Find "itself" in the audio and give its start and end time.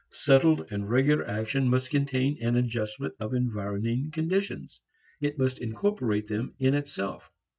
6.73-7.29